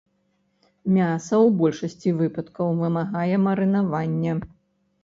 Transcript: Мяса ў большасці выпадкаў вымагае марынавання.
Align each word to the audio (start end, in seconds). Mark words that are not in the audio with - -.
Мяса 0.95 1.27
ў 1.45 1.47
большасці 1.61 2.09
выпадкаў 2.23 2.75
вымагае 2.83 3.35
марынавання. 3.47 4.33